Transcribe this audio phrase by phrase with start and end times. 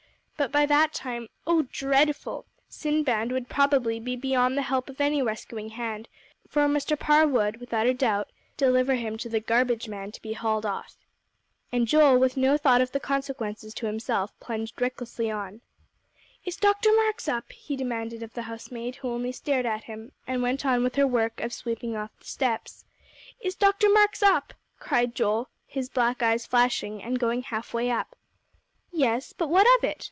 [0.37, 2.47] But by that time oh, dreadful!
[2.67, 6.07] Sinbad would probably be beyond the help of any rescuing hand,
[6.49, 6.97] for Mr.
[6.97, 10.95] Parr would, without a doubt, deliver him to the garbage man to be hauled off.
[11.71, 15.61] And Joel, with no thought of consequences to himself, plunged recklessly on.
[16.43, 16.91] "Is Dr.
[16.91, 20.81] Marks up?" he demanded of the housemaid, who only stared at him, and went on
[20.81, 22.83] with her work of sweeping off the steps.
[23.41, 23.89] "Is Dr.
[23.93, 28.15] Marks up?" cried Joel, his black eyes flashing, and going halfway up.
[28.91, 29.99] "Yes; but what of it?"